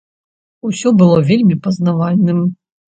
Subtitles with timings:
[0.69, 2.45] Усё было вельмі пазнавальным.